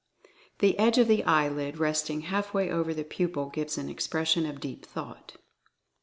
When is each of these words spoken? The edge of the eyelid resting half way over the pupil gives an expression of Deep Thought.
The 0.57 0.79
edge 0.79 0.97
of 0.97 1.07
the 1.07 1.23
eyelid 1.25 1.77
resting 1.77 2.21
half 2.21 2.55
way 2.55 2.71
over 2.71 2.91
the 2.91 3.03
pupil 3.03 3.51
gives 3.51 3.77
an 3.77 3.87
expression 3.87 4.47
of 4.47 4.59
Deep 4.59 4.83
Thought. 4.83 5.35